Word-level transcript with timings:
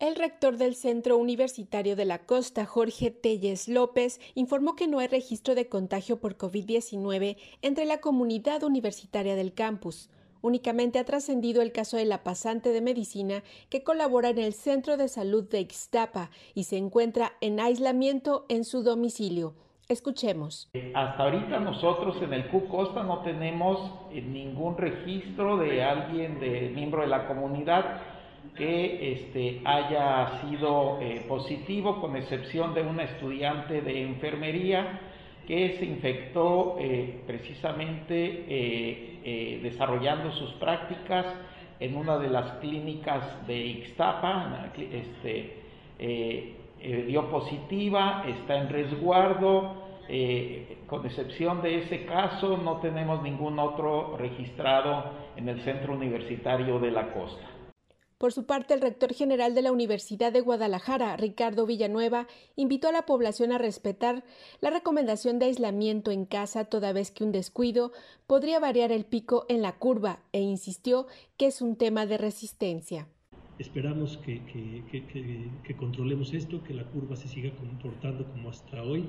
El 0.00 0.14
rector 0.14 0.58
del 0.58 0.76
Centro 0.76 1.16
Universitario 1.16 1.96
de 1.96 2.04
la 2.04 2.20
Costa, 2.20 2.64
Jorge 2.66 3.10
Telles 3.10 3.66
López, 3.66 4.20
informó 4.36 4.76
que 4.76 4.86
no 4.86 5.00
hay 5.00 5.08
registro 5.08 5.56
de 5.56 5.68
contagio 5.68 6.20
por 6.20 6.38
COVID-19 6.38 7.36
entre 7.62 7.84
la 7.84 7.98
comunidad 7.98 8.62
universitaria 8.62 9.34
del 9.34 9.54
campus. 9.54 10.08
Únicamente 10.40 11.00
ha 11.00 11.04
trascendido 11.04 11.62
el 11.62 11.72
caso 11.72 11.96
de 11.96 12.04
la 12.04 12.22
pasante 12.22 12.68
de 12.68 12.80
medicina 12.80 13.42
que 13.70 13.82
colabora 13.82 14.28
en 14.28 14.38
el 14.38 14.52
Centro 14.52 14.96
de 14.96 15.08
Salud 15.08 15.48
de 15.48 15.58
Ixtapa 15.62 16.30
y 16.54 16.62
se 16.62 16.76
encuentra 16.76 17.32
en 17.40 17.58
aislamiento 17.58 18.46
en 18.48 18.62
su 18.62 18.84
domicilio. 18.84 19.56
Escuchemos. 19.88 20.70
Hasta 20.94 21.24
ahorita 21.24 21.58
nosotros 21.58 22.22
en 22.22 22.34
el 22.34 22.48
Q 22.50 22.68
Costa 22.68 23.02
no 23.02 23.22
tenemos 23.22 23.90
eh, 24.12 24.20
ningún 24.20 24.76
registro 24.76 25.56
de 25.56 25.82
alguien 25.82 26.38
de 26.38 26.70
miembro 26.72 27.00
de 27.00 27.08
la 27.08 27.26
comunidad 27.26 28.17
que 28.56 29.12
este, 29.12 29.60
haya 29.64 30.40
sido 30.40 30.98
eh, 31.00 31.24
positivo, 31.28 32.00
con 32.00 32.16
excepción 32.16 32.74
de 32.74 32.82
una 32.82 33.04
estudiante 33.04 33.80
de 33.80 34.02
enfermería 34.02 35.00
que 35.46 35.76
se 35.78 35.84
infectó 35.86 36.76
eh, 36.78 37.22
precisamente 37.26 38.44
eh, 38.48 39.60
desarrollando 39.62 40.32
sus 40.32 40.52
prácticas 40.54 41.26
en 41.80 41.96
una 41.96 42.18
de 42.18 42.28
las 42.28 42.52
clínicas 42.58 43.46
de 43.46 43.56
Ixtapa, 43.56 44.72
este, 44.76 45.54
dio 47.06 47.30
positiva, 47.30 48.24
está 48.26 48.58
en 48.58 48.68
resguardo, 48.68 49.86
con 50.86 51.06
excepción 51.06 51.62
de 51.62 51.78
ese 51.78 52.04
caso 52.04 52.56
no 52.56 52.78
tenemos 52.78 53.22
ningún 53.22 53.58
otro 53.58 54.16
registrado 54.16 55.04
en 55.36 55.48
el 55.48 55.60
centro 55.60 55.94
universitario 55.94 56.80
de 56.80 56.90
la 56.90 57.12
costa. 57.12 57.57
Por 58.18 58.32
su 58.32 58.46
parte, 58.46 58.74
el 58.74 58.80
rector 58.80 59.14
general 59.14 59.54
de 59.54 59.62
la 59.62 59.70
Universidad 59.70 60.32
de 60.32 60.40
Guadalajara, 60.40 61.16
Ricardo 61.16 61.66
Villanueva, 61.66 62.26
invitó 62.56 62.88
a 62.88 62.92
la 62.92 63.06
población 63.06 63.52
a 63.52 63.58
respetar 63.58 64.24
la 64.60 64.70
recomendación 64.70 65.38
de 65.38 65.46
aislamiento 65.46 66.10
en 66.10 66.26
casa 66.26 66.64
toda 66.64 66.92
vez 66.92 67.12
que 67.12 67.22
un 67.22 67.30
descuido 67.30 67.92
podría 68.26 68.58
variar 68.58 68.90
el 68.90 69.04
pico 69.04 69.46
en 69.48 69.62
la 69.62 69.78
curva 69.78 70.18
e 70.32 70.40
insistió 70.40 71.06
que 71.36 71.46
es 71.46 71.62
un 71.62 71.76
tema 71.76 72.06
de 72.06 72.18
resistencia. 72.18 73.06
Esperamos 73.60 74.18
que, 74.18 74.42
controlemos 75.78 76.34
esto, 76.34 76.64
que 76.64 76.74
la 76.74 76.84
curva 76.90 77.14
se 77.14 77.28
siga 77.28 77.54
comportando 77.54 78.28
como 78.32 78.50
hasta 78.50 78.82
hoy, 78.82 79.08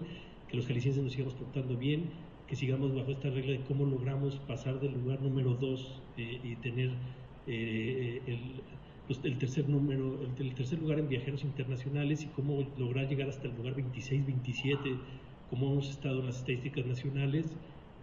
que 0.49 0.55
los 0.55 0.67
jaliscienses 0.67 1.01
nos 1.03 1.13
sigamos 1.13 1.33
portando 1.33 1.75
bien, 1.75 2.11
que 2.45 2.55
sigamos 2.55 2.93
bajo 2.93 3.09
esta 3.09 3.31
regla 3.31 3.53
de 3.53 3.61
cómo 3.63 3.85
logramos 3.85 4.35
pasar 4.47 4.79
del 4.79 4.93
lugar 4.93 5.19
número 5.19 5.55
dos 5.55 5.99
eh, 6.17 6.39
y 6.43 6.55
tener 6.57 6.91
eh, 7.47 8.21
el 8.27 8.61
pues, 9.09 9.19
el 9.23 9.39
tercer 9.39 9.67
número, 9.67 10.19
el, 10.37 10.53
tercer 10.53 10.77
lugar 10.77 10.99
en 10.99 11.09
viajeros 11.09 11.43
internacionales 11.43 12.21
y 12.21 12.27
cómo 12.27 12.63
lograr 12.77 13.09
llegar 13.09 13.27
hasta 13.27 13.47
el 13.47 13.55
lugar 13.55 13.73
26, 13.73 14.23
27, 14.23 14.95
como 15.49 15.71
hemos 15.71 15.89
estado 15.89 16.19
en 16.19 16.27
las 16.27 16.37
estadísticas 16.37 16.85
nacionales, 16.85 17.47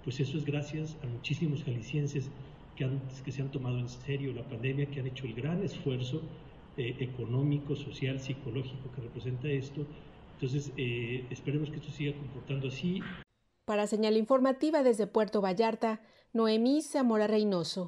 pues 0.02 0.18
eso 0.18 0.36
es 0.36 0.44
gracias 0.44 0.96
a 1.04 1.06
muchísimos 1.06 1.62
jaliscienses 1.62 2.28
que, 2.74 2.90
que 3.24 3.30
se 3.30 3.40
han 3.40 3.52
tomado 3.52 3.78
en 3.78 3.88
serio 3.88 4.32
la 4.32 4.42
pandemia, 4.42 4.86
que 4.86 4.98
han 4.98 5.06
hecho 5.06 5.26
el 5.26 5.34
gran 5.34 5.62
esfuerzo 5.62 6.22
eh, 6.76 6.96
económico, 6.98 7.76
social, 7.76 8.18
psicológico 8.18 8.90
que 8.92 9.02
representa 9.02 9.46
esto. 9.46 9.86
Entonces, 10.34 10.72
eh, 10.76 11.24
esperemos 11.30 11.70
que 11.70 11.76
esto 11.76 11.92
siga 11.92 12.18
comportando 12.18 12.66
así. 12.66 13.00
Para 13.64 13.86
señal 13.86 14.16
informativa 14.16 14.82
desde 14.82 15.06
Puerto 15.06 15.40
Vallarta, 15.40 16.00
Noemí 16.32 16.82
Zamora 16.82 17.28
Reynoso. 17.28 17.84